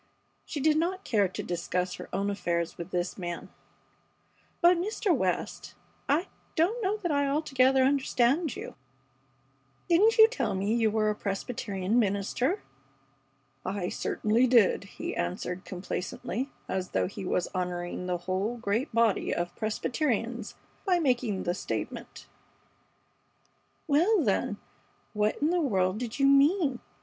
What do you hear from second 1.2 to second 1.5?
to